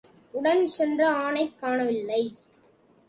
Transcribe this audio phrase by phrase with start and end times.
[0.31, 2.21] உடன் சென்ற ஆணைக் காணவில்லை.